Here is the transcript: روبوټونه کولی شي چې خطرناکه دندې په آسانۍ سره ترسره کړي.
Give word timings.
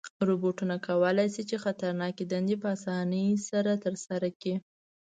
روبوټونه 0.27 0.75
کولی 0.87 1.27
شي 1.33 1.43
چې 1.49 1.55
خطرناکه 1.65 2.23
دندې 2.31 2.55
په 2.61 2.67
آسانۍ 2.75 3.25
سره 3.49 3.71
ترسره 3.85 4.29
کړي. 4.39 4.55